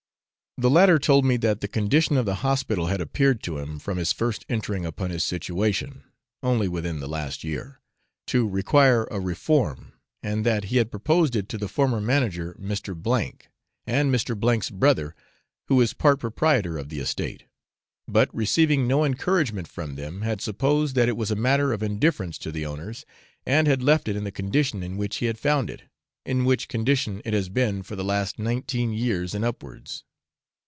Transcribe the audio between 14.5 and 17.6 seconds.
's brother, who is part proprietor of the estate,